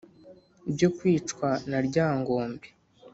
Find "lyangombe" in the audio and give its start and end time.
1.87-2.67